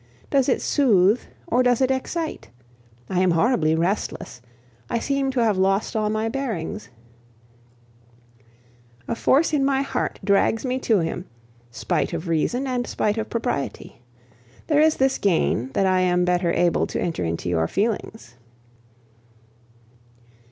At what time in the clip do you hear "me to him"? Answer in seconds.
10.65-11.25